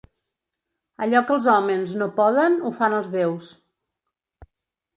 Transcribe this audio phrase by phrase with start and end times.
[1.05, 3.53] Allò que els hòmens no poden ho fan els deus.